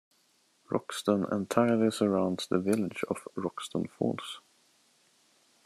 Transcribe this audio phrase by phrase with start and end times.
[0.71, 4.41] Roxton entirely surrounds the village of Roxton Falls.